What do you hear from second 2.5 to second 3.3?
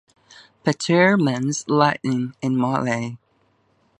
Malay.